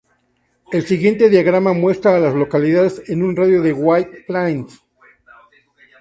El 0.71 0.83
siguiente 0.87 1.29
diagrama 1.29 1.73
muestra 1.73 2.15
a 2.15 2.19
las 2.19 2.33
localidades 2.33 3.03
en 3.05 3.21
un 3.21 3.35
radio 3.35 3.61
de 3.61 3.67
de 3.71 3.81
White 3.81 4.23
Plains. 4.27 4.81